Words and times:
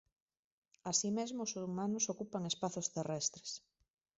Así 0.91 1.09
mesmo 1.17 1.39
os 1.47 1.53
humanos 1.67 2.09
ocupan 2.13 2.43
espazos 2.51 2.87
terrestres. 2.95 3.49